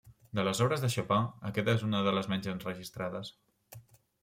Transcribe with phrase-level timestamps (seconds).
[0.37, 3.33] De les obres de Chopin, aquest és una de les menys enregistrades.